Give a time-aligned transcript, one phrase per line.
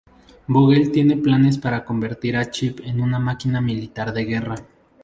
[0.47, 4.55] Vogel tiene planes para convertir a Chip en una máquina militar de guerra.